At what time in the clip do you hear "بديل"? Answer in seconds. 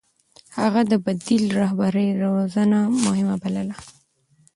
1.05-1.43